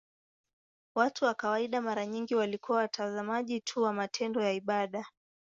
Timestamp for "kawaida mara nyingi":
1.33-2.35